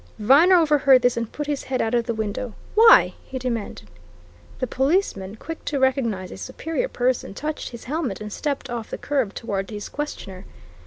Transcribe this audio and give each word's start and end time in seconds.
Viner 0.17 0.55
overheard 0.55 1.03
this 1.03 1.15
and 1.15 1.31
put 1.31 1.45
his 1.45 1.65
head 1.65 1.79
out 1.79 1.93
of 1.93 2.07
the 2.07 2.13
window. 2.15 2.55
"Why?" 2.73 3.13
he 3.23 3.37
demanded. 3.37 3.87
The 4.57 4.65
policeman, 4.65 5.35
quick 5.35 5.63
to 5.65 5.77
recognize 5.79 6.31
a 6.31 6.37
superior 6.37 6.87
person, 6.87 7.35
touched 7.35 7.69
his 7.69 7.83
helmet 7.83 8.19
and 8.19 8.33
stepped 8.33 8.67
off 8.67 8.89
the 8.89 8.97
curb 8.97 9.35
toward 9.35 9.69
his 9.69 9.89
questioner. 9.89 10.45